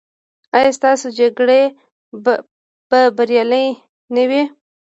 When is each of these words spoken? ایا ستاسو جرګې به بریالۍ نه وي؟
ایا 0.57 0.69
ستاسو 0.77 1.07
جرګې 1.17 1.63
به 2.89 3.01
بریالۍ 3.17 3.67
نه 4.15 4.23
وي؟ 4.29 4.41